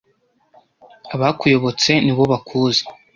Abakuyobotse 1.15 1.91
nibo 2.03 2.23
bakuzi, 2.31 2.83